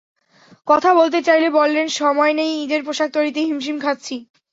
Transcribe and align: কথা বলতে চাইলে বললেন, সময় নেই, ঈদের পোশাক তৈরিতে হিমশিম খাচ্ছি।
কথা 0.67 0.89
বলতে 0.93 1.19
চাইলে 1.23 1.47
বললেন, 1.51 1.87
সময় 1.99 2.33
নেই, 2.33 2.51
ঈদের 2.63 2.81
পোশাক 2.85 3.09
তৈরিতে 3.13 3.39
হিমশিম 3.41 3.77
খাচ্ছি। 3.79 4.15